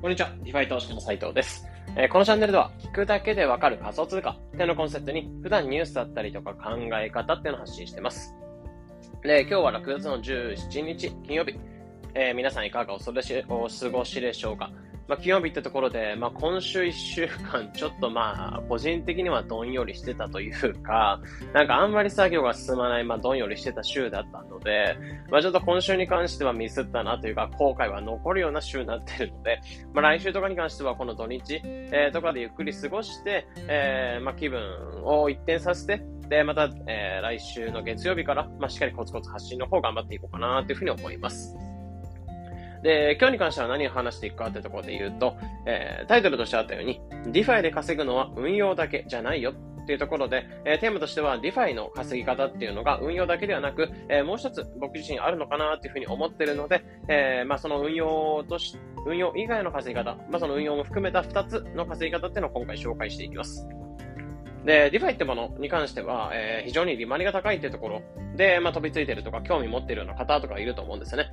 [0.00, 0.32] こんにちは。
[0.42, 1.68] DeFi 投資家の斉藤です。
[1.94, 8.34] えー、このチャンネルでは、聞くだけでわかる仮想通貨っていうのコンセプトに、普段ニュースだったりとか考え方っていうのを発信してます。
[9.22, 11.54] で、今日は6月の17日金曜日。
[12.14, 13.20] えー、皆さんいかがお過ご
[14.06, 14.70] しでしょうか？
[15.10, 21.20] まあ、金曜日ってところで、まあ、今週1週間、ちょっとまあ、個人的にはどんよりしてたというか、
[21.52, 24.96] なんかあんまり作業が進まない、まあ、どんよりしてた週だったので、
[25.28, 29.60] まあ、ちょっと今週に関してはミスったなというか、後悔は残るような週になってるので、
[29.92, 34.62] まあ、来週とかに関してはこの土日、えー、とかでゆっくり過ごして、えー、まあ、気分
[35.02, 41.56] を一転させて、で、また、えー、来週の月曜日から、まあ、しっかりコツコツ発信の方頑張っていこうかなというふうに思います。
[42.82, 63.66] で、今日に関しては何を話していくかってところで言うと、えー、タイトルとしてあったように、DeFi で稼ぐのは運用だけじゃないよっていうところで、えー、テーマとしては DeFi の稼ぎ方っていうのが運用だけではなく、えー、もう一つ僕自身あるのかなっていうふうに思ってるので、えー、まあその運用とし、運用以外の稼ぎ方、まあその運用も含めた二つの稼ぎ方っていうのを今回紹介していきます。
[64.64, 68.02] で、DeFi ってものに関しては、えー、非常に利回りが高いっていうところ
[68.36, 71.30] で、まあ飛びついてるとか興味持ってるような方とかいると思うんですよね。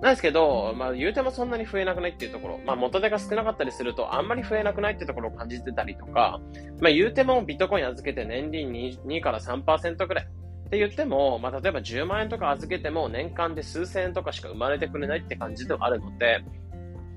[0.00, 6.40] なんですけど、まあ、言うてもそんなに増えなくないっていうところ、まあ、元手が少なかったりすると、あんまり増えなくないっていうところを感じてたりとか、
[6.80, 10.24] まあ、言うてもビットコイン預けて年利 2, 2から3%くらい。
[10.24, 16.44] って言っても、まあ、例えば10万円とか預けても年間で数千円とかしか生まれてくれないって感じではあるので、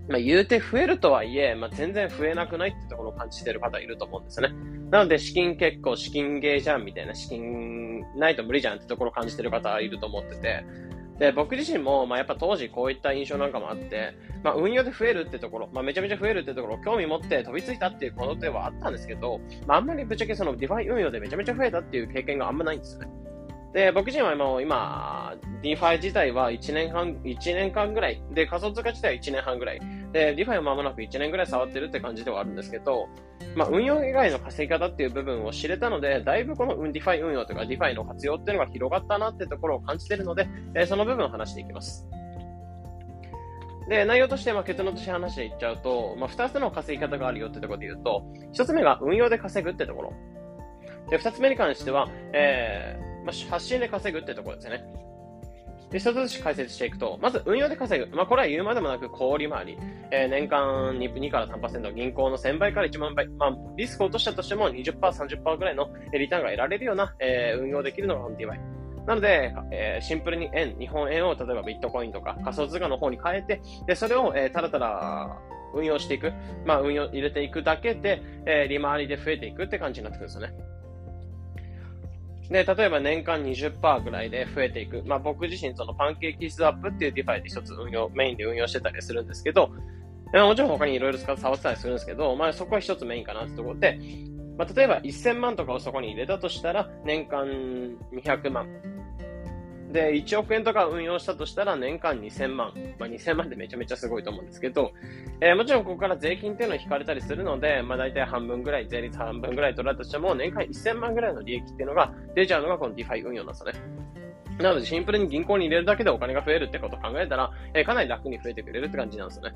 [0.08, 4.50] まあ、言うて増えるとはいえ、まあ、全然増えなくないってところを感じてる方いると思うんですね。
[4.90, 10.66] なので、資金結構、資金ゲーじゃんみたいな、資金ないと無理じゃんってところを感じてる方いると思ってて、
[11.20, 23.09] で、僕自身も、まあ、やっぱ当時こういった印象なんかもあって、まあ、運用で増えるってところ、まあ、めちゃめちゃ増えるってところ、興味持って飛びついたっていうことではあったんですけど、まあ、あんまりぶっちゃけその DeFi 運用でめちゃめちゃ増えたっていう経験があんまないんですよね。
[23.73, 29.80] で、僕自身はもう今、DeFi 自体は1年半、1年間ぐらい、で、仮想通貨自体は1年半ぐらい、
[30.12, 33.08] で、DeFi は間もなく1年ぐらい触ってるって感じではあるんですけど、
[33.56, 42.08] まあ、運用以外の稼ぎ方っていう部分を知れたので、だいぶこの DeFi 運用とか DeFi の活用っていうのが広がったなってところを感じてるので、え、その部分を話していきます。
[43.90, 50.14] で、内容として、まあ、結論として話していっちゃうと、まあ、2つの稼ぎ方があるよってところで言うと、1つ目が運用で稼ぐってところ。
[51.09, 55.10] で、2つ目に関しては、えー、まあ、発信で稼ぐってところですよね。
[55.91, 58.16] で、一つずつ解説していくと、まず運用で稼ぐ。
[58.16, 59.78] まあ、これは言うまでもなく小売回り。
[60.09, 63.28] えー、年間 2, 2から3%、銀行の1000倍から1万倍。
[63.28, 68.81] まあ、リスクを落としたとしても20%、30%ぐらいのリターンが得られるような、えー、運用できるのが DeFi。
[69.06, 75.38] なので、えー、シンプルに円、日本円を例えばビットコインとか仮想通貨の方に変えて、で、それを、えー、ただただ
[75.73, 76.31] 運用していく。
[76.66, 80.53] まあ、運用入れていくだけで、えー、利回りで増えていくって感じになってくるんですよね。
[82.50, 85.03] で、例えば年間20%ぐらいで増えていく。
[85.06, 89.72] まあ僕自身その PancakeSwap っていう DeFi で一つ運用、メインで運用してたりするんですけど、
[90.34, 94.00] もちろん他にいろいろ使って触ってたりするんですけど、まあそこは一つメインかなってところで、
[94.57, 97.46] まあ例えば1000万とかをそこに入れたとしたら、年間
[98.13, 98.68] 200万。
[99.91, 102.74] で、1億円とか運用したとしたら年間2000万。
[102.97, 104.94] まあ、2000万ってめちゃめちゃすごいと思うんですけど、
[105.41, 113.79] えー、もちろんここから税金っていうのは引かれたりするので、まあ、大体半分ぐらい、税率半分ぐらい取られたとしても、年間1000万ぐらいの利益っていうのが出ちゃうのがこの DeFi 運用なんですよね。
[114.59, 119.56] なので、シンプルに銀行に入れるだけでお金が増えるってことを考えたら、えー、かなり楽に増えてくれるって感じなんですよね。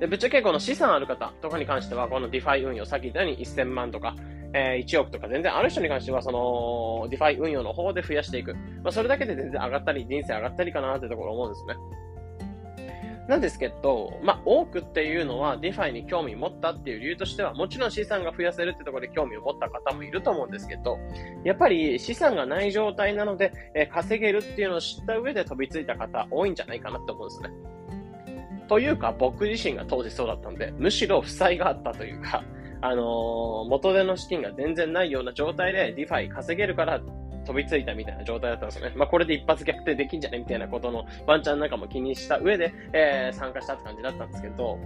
[0.00, 4.14] で、ぶっちゃけこの資産ある方とかに関しては、この DeFi 運用、さっき言ったように1000万とか、
[4.54, 8.54] えー、1億とか全然ある人に関しては、その、 DeFi 運用の方で増やしていく。
[8.82, 11.74] まあ、それだけで全然上がったり、人生上がったりかなってところ思うんですね。
[13.28, 20.98] なんですけど、まあ、多くっていうのは、 DeFi に興味持ったっていう理由としては、もちろん資産が増やせるってところで興味を持った方もいると思うんですけど、
[21.44, 27.50] やっぱり資産がない状態なので、え、稼げるっていうのを知った上で飛びついた方多いんじゃないかなって思うんですね。
[28.66, 32.42] というか、僕自身が当時そうだったんで、むしろ負債があったというか、
[32.80, 37.00] あのー、元手の資金が全然ないような状態で DeFi 稼げるから
[37.46, 38.94] 飛びついたみたいな状態だったんですよね。
[38.96, 44.78] まあ、これで一発逆転できんじゃねみたいなことのワンチャンなんかも気にした上で、えー、参加したって感じだったんですけど、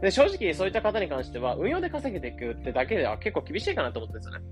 [0.00, 4.44] で、正直そういった方に関しては、運用で稼げていくってだけでは結構厳しいかなと思ってるんですよね。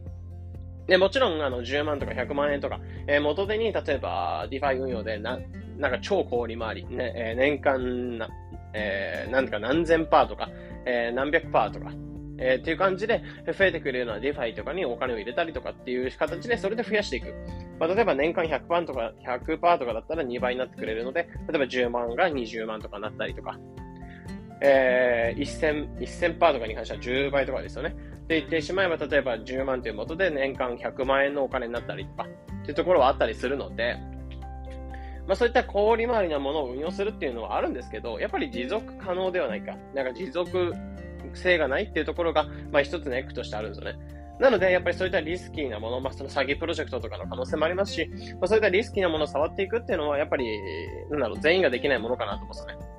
[0.87, 5.39] で、もちろん、あの、10万とか100万円とか、えー、元手に、例えば、DeFi 運用でな、
[5.77, 8.29] なんか超高利回り、ね、えー、年間な、
[8.75, 10.49] えー、なんとか何千パーとか、
[10.87, 11.91] えー、何百パーとか、
[12.41, 17.35] えー、っていう感じで増えてくるような DeFi とかにお金を入れたりとかっていう形で、それで増やしていく。
[17.79, 23.59] まあ、例えば年間100%とか100%とかだったら2倍になってくれるので、例えば10万が20万とかなったりとか、
[24.63, 27.95] えー、1000、1000%とかに関しては10倍とかですよね。
[28.27, 32.29] で言ってしまえば、例えば10万という元で年間100万円のお金になったりとか、
[32.63, 33.97] っていうところはあったりするので、
[35.27, 39.77] まあそういった小売回りなものを運用するっていうのはあるんですけど、やっぱり持続可能ではないか。
[39.95, 40.73] なんか持続
[41.39, 43.99] 性がないっていうところが、まあ一つネックとしてあるんですよね。
[44.41, 48.11] なので、やっぱりそういったリスキーなもの、まあ、その詐欺プロジェクトとかの可能性もありますし、
[48.41, 50.59] まあ、そういったリスキーなものを触っていくっていうのは、やっぱり、
[51.11, 52.91] なんだろう、全員ができないものかなと思うんですよね。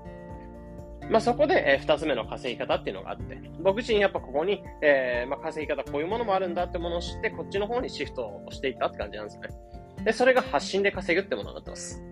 [1.09, 9.49] まあ、そこで、えー、二つ目の稼ぎ方っていうのがあって、僕自身やっぱここに、えー、まあ、稼ぎ方こういうものもあるんだってものを知って、こっちの方にシフトをしていったって感じなんですよね。
[10.05, 12.03] で、それが発信で稼ぐってものになってます。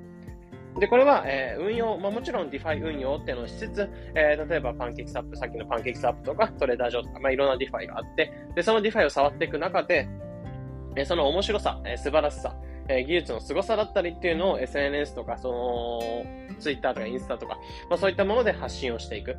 [0.77, 10.07] で、これは、えー、運用、まあ、もちろん DeFi 運用っていうのをしつつ、えー、例えばパンケーキサップ、さっきのパンケーキサップとかトレーダー上とか、まあ、いろんな DeFi があって、で、その DeFi を触っていく中で、
[10.95, 12.55] えー、その面白さ、えー、素晴らしさ、
[12.87, 17.57] えー、技術の凄さだったりっていうのを SNS とか、その、Twitter とかインスタとか、
[17.89, 19.37] まあ、そういったもので発信をしていく。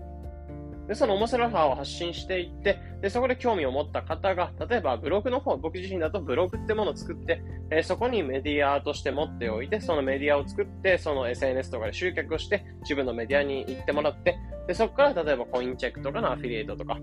[0.90, 16.98] で、その面白さを発信していって、で、そこで興味を持った方が、例えばブログの方、僕自身だとブログってものを作って、えー、そこにメディアとして持っておいて、そのメディアを作って、その SNS とかで集客をして、自分のメディアに行ってもらって、で、そこから例えばコインチェックとかのアフィリエイトとか、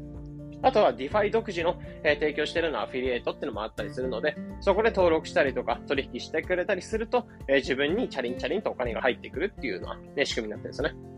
[0.64, 11.17] あとは DeFi 独自の、えー、提供しているのアフィリエイトっていうのもあったりするので、そこで登録したりとか取引してくれたりすると、えー、自分にチャリンチャリンとお金が入ってくるっていうような、ね、仕組みになってるんですよね。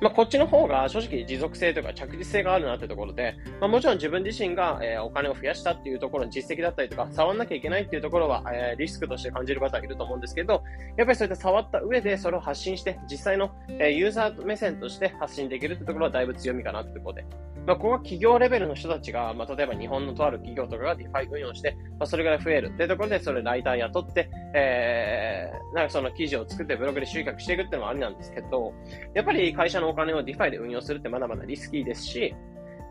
[0.00, 10.62] まあ、こっちの方が正直持続性とか着実性があるなってところで、まあ、もちろん自分自身が、えー、お金を増やしたっていうところの実績だったりとか、触んなきゃいけないっていうところは、えー、リスクとして感じる方はいると思うんですけど、
[10.96, 17.24] やっぱりそういった触った上でそれを発信して、実際の、えー、ユーザー目線として発信できるってところはだいぶ強みかなってところで。
[17.66, 28.74] まあ、ここは企業レベルの人たちが、まあ、例えば日本のとある企業とかが DeFi 運用して、まあ、それぐらい増えるっていうところで、それライター雇って、えー、なんかその記事を作ってブログで集客していくっていうのはありなんですけど、
[29.14, 32.34] やっぱり会社のお金を DeFi で運用するってまだまだリスキーですし、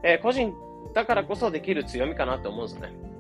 [0.04, 0.54] えー、個人
[0.94, 3.11] だからこそできる強みかなと思うんですよね。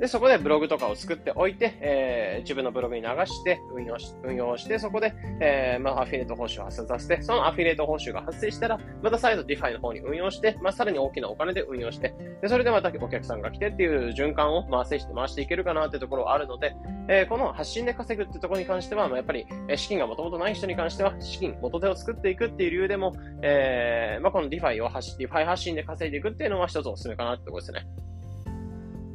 [0.00, 16.74] で、そこでブログとかを作っておいて、えー、自分のブログに流して運用し、運用して、そこで、えー、まあ、アフィリエイト報酬を発生させて、そのアフィリエイト報酬が発生したら、また再度 DeFi の方に運用して、まあ、さらに大きなお金で運用して、で、それでまたお客さんが来てっていう循環を回せして回していけるかなってところはあるので、
[17.08, 23.12] えー、この発信で稼ぐってところに関しては、まあ、やっぱり、え資金がもともとない人に関しては、資金、元手を作っていくっていう理由でも、
[23.42, 28.09] えー、まあ、この DeFi を発、DeFi 発信で稼いでいくっていうのは一つおすすめかなってところですね。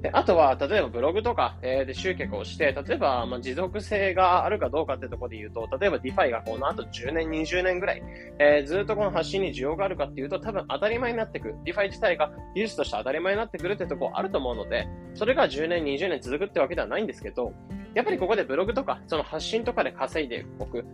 [0.05, 8.03] であとは、例えばブログとか、えー、で集客をして、例えば、まあ、持続性があるかどうかってところで言うと、例えば DeFi がこの後10年、20年ぐらい、
[8.37, 11.55] えー、ずっとこの発信に需要があるかっていうと、多分当たり前になってくる。
[11.65, 17.51] DeFi 自体が技術として当たり前になってくるってところあると思うので、それが10年、20年続くってわけではないんですけど、
[17.95, 20.85] やっぱりここでブログとか、その発信とかで稼いでおく。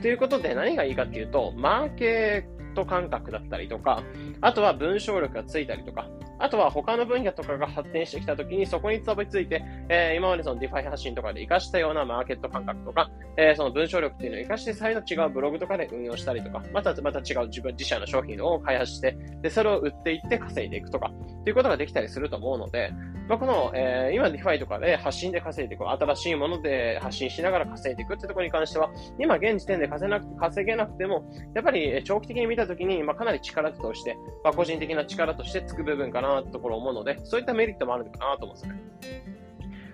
[0.00, 4.02] ということで何がいいかっていうと、マーケット感覚だったりとか、
[4.40, 6.08] あとは文章力がついたりとか、
[6.40, 22.92] あとは他の分野とかが発展してきたときにそこにつばついて、えー、今までその DeFi 発信とかで活かしたようなマーケット感覚とか、えー、その文章力っていうのを活かして再度違うブログとかで運用したりとか、またまた違う自分自社の商品を開発して、で、それを売っていって稼いでいくとか、っていうことができたりすると思うので、
[23.28, 38.80] まあ、この、えー、今 DeFi とかで発信で稼いでいく、新しいもので発信しながら稼いでいくってところに関しては、今現時点で稼げなく稼げなくても、やっぱり長期的に見たときに、まあ、かなり力として、まあ、個人的な力としてつく部分かなってところ思うので、そういったメリットもあるのかなと思うんですね。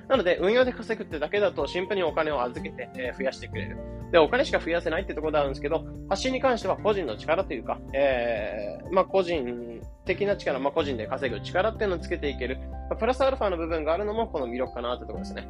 [0.09, 3.77] なので、運用で稼ぐってだけだと、シンプルにお金を預けて、えー、増やしてくれる。
[4.13, 12.59] で、お金しか増やせないってところであるんですけど、発信に関しては個人の力というか、えー、まあ、個人的な力、まあ、個人で稼ぐ力っていうのをつけていける。
[12.89, 15.49] まあ、プラスアルファの部分があるのも、この魅力かなってところですね。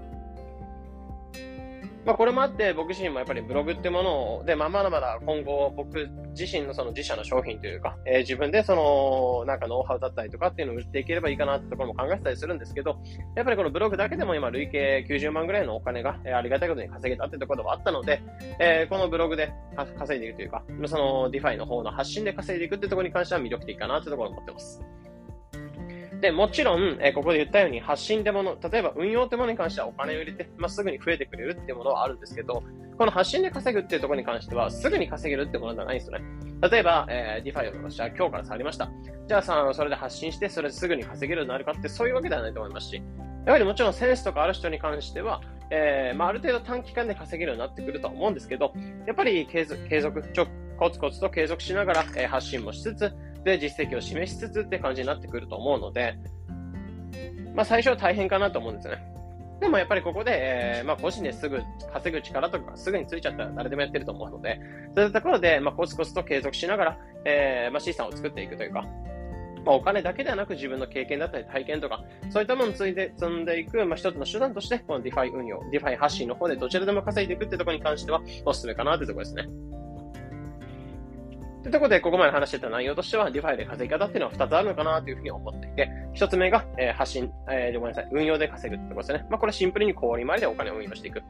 [2.06, 6.08] まあ、これもあって、僕自身もやっぱりブログってものを、で、まあ、まだまだ今後、僕
[6.38, 13.00] 自身のその自社の商品というか、えー、自分でその、なんかノウハウだったりとかっていうのを売っていければいいかなってところも考えてたりするんですけど、
[13.34, 18.22] やっぱりこのブログだけでも今、累計90万ぐらいのお金が、え、ありがたいことに稼げたってところはあったので、
[18.60, 19.52] えー、このブログで
[19.98, 24.80] 稼いでいくというか、その DeFi の方の発信で稼いでいくってところに関しては魅力的かなってところを思ってます。
[26.26, 32.64] で、もちろん、え、ここで言ったように発信ってもの、例えば運用ってものに関してはお金を入れて、まあ、すぐに増えてくれるっていうものはあるんですけど、
[32.99, 36.25] この発信で稼ぐっていうところに関しては、すぐに稼げるってものではないんですよね。
[36.68, 38.90] 例えば、えー、DeFi を私は今日から触りました。
[39.28, 43.02] じゃあさ、それで発信して、それですぐに稼げるようになるかってそういうわけではないと思いますし、
[43.47, 45.40] やはりもちろんセンスとかある人に関しては、
[45.71, 48.73] えー、まあ、ある程度短期間で稼げるようになってくるとは思うんですけど、
[49.06, 53.14] やっぱり継続、継続、ちょ、コツコツと継続しながら、えー、発信もしつつ、
[53.46, 56.18] で、実績を示しつつって感じになってくると思うので、
[57.54, 59.12] まあ、最初は大変かなと思うんですよね。
[59.60, 61.62] でもやっぱりここで、えー、まあ、個人ですぐ
[61.92, 64.60] 稼ぐ力とかすぐについちゃったら誰でもやってると思うので、
[64.94, 68.84] そういったところで、まあ、コツコツと継続しながら、えー、まあ、資産を作っていくというか、
[69.64, 79.75] ま、お金だけではなく自分の経験だったり体験とか、そういったものを積んで積んでいく、まあ、一つの手段として、この DeFi 運用、DeFi 発信の方でどちらでも稼いでいくってところに関しては、おすすめかなってところですね。
[81.66, 89.26] というところで、ここまで話してた内容としては、DeFi で稼ぎ方っていうのは2つあるのかなというふうに思っていて、1つ目が、えー、発信、えー、ごめんなさい、運用で稼ぐってころですね。
[89.28, 91.25] まあ、これシンプルに小売回りでお金を運用していく。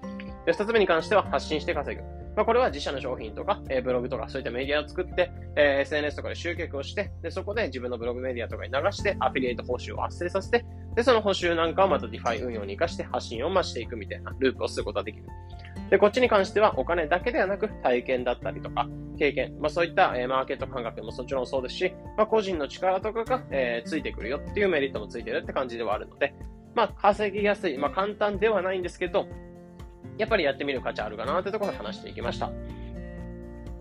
[0.45, 2.03] で、2つ目に関しては、発信して稼ぐ。
[2.37, 15.25] まあ、これは自社の商品とか、えー、ブログとか、そういったメディアを作って、えー、SNS とかで集客をして、で、そこで自分のブログメディアとかに流して、アフィリエイト報酬を発生させて、で、その報酬なんかをまた DeFi 運用に活かして発信を増していくみたいなループをすることができる。
[15.91, 18.89] で、こっちに関してはお金だけではなく体験だったりとか、
[19.19, 26.35] 経験、まあそういった、え、マーケット感覚ももちろんそうですし、まあ個人の力とかが、えー、ついてくるよっていうメリットもついてるって感じではあるので、
[26.75, 29.27] まあ稼ぎやすい、まあ簡単ではないんですけど、
[30.19, 32.51] やっぱりやってみる価値あるかなってところで話していきました。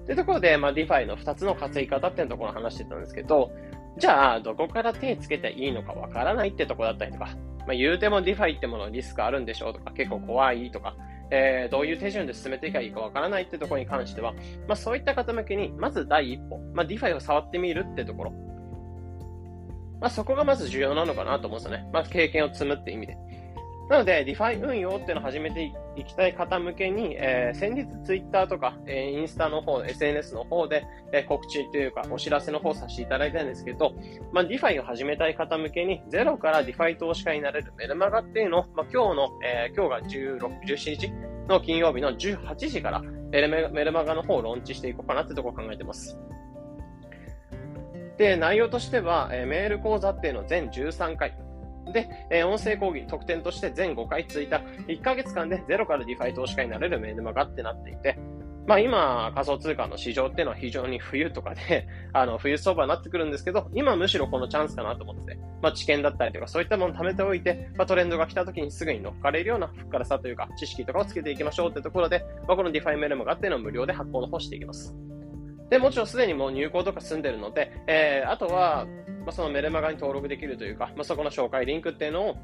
[0.05, 3.51] というところで、まあ、DeFi の2つの稼ぎ方っていうところを話してたんですけど、
[3.97, 10.95] じゃあ、どこから手つけていいのかわからないってとこだったりとか、まあ、言うても DeFi ってものリスクあるんでしょうとか、結構怖いとか、
[11.31, 14.33] えー、どういう手順で進めていけばいいかわからないってところに関しては、
[14.67, 18.31] まあ、そういった方向けに、まず第一歩、まあ、DeFi を触ってみるってところ。
[19.99, 21.89] まあ、そこがまず重要なのかなと思うんですよね。
[21.91, 23.17] まず経験を積むって意味で。
[23.89, 33.93] なので、DeFi 運用っていうのを始めていきたい方向けに、えー、先日 Twitter とか、えー、インスタの方、SNS の方で、えー、告知というかお知らせの方させていただいたんですけど、
[34.31, 41.13] まあ、DeFi を始めたい方向けに、ゼロから DeFi 投資家になれるメルマガっていうのを、まあ、今日の、えー、今日が16、17日
[41.47, 46.17] の金曜日の18時から、えー、メルマガの方をローンチしていこうかなってところを考えてます。
[48.17, 51.37] で、内容としては、えー、メール講座っていうのを全13回、
[51.91, 58.17] で、えー、音声講義、特典として全5回続いた1ヶ月間でゼロから DeFi 投資家になれるメールマガってなっていて、
[58.67, 74.95] まあ今、仮想通貨の市場っていうのは非常に冬とかで、 あの、冬相場になってくるんですけど、今むしろこのチャンスかなと思ってて、まあ知見だったりとかそういったものを貯めておいて、まあトレンドが来た時にすぐに乗っかれるようなフッ軽さというか、知識とかをつけていきましょうってところで、まあこの DeFi メルマガっていうのを無料で発行の方していきます。
[75.69, 78.87] で、もちろんすでにもう入稿とか済んでるので、えー、あとは、
[79.25, 82.37] まあ、そのメルマガに登録できるというか、まあ、そこの紹介リンクっていうのを、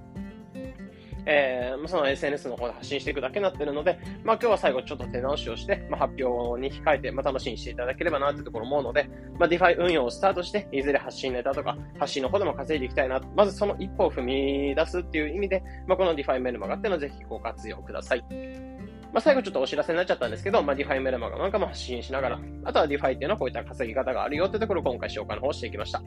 [1.25, 13.21] えー、その SNS の方で発信していくだけになってるので、まあ、今日は最後ちょっと手直しをして、まあ、発表に控えて、まあ、楽しみにしていただければなというところ思うので、まあ、DeFi 運用をスタートして、いずれ発信ネタとか、発信の方でも稼いでいきたいな。
[13.35, 18.71] まずその一歩を踏み出すっていう意味で、まあ、この DeFi メルマガっていうのをぜひご活用ください。
[19.13, 26.01] まあ、最後ちょっとお知らせになっちゃったんですけど、まあ、 DeFi メルマガなんかも発信しながら、あとは DeFi っていうのはこういった稼ぎ方があるよってところを今回紹介の方していきました。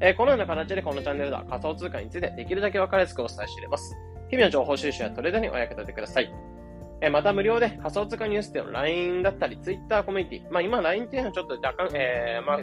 [0.00, 3.96] えー、このような形でこのチャンネルでは仮想通貨についてできるだけ分かりやすくお伝えしています。
[4.30, 6.32] 日々の情報収集やトレードにお役立てください。
[7.00, 10.52] えー、また無料で仮想通貨ニュースっていうの LINE だったり Twitter コミュニティ。
[10.52, 12.58] まあ今 LINE っていうのはちょっと若干、えー、まあ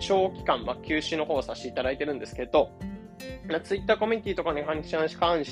[0.00, 2.70] 長期間、まあ休止の方をさせていただいてるんですけど、
[3.64, 4.90] ツイッターコミュニティとかに関し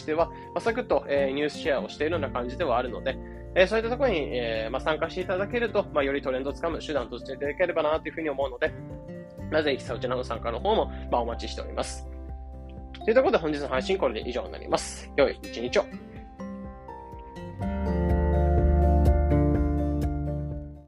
[0.04, 3.16] ては、まあ、サクッと、えー、ニュースシェアをしているような感じではあるので、
[3.54, 8.72] えー、そういったところに、えー、まあ、参加していただけると、まあ、よりトレンドをつかむ手段としていただければなというふうに思うので、
[9.62, 12.06] ぜひそちらの参加の方も、まあ、お待ちしております。
[13.04, 15.10] ということで本日の配信これで以上になります。
[15.16, 15.84] 良い一日を。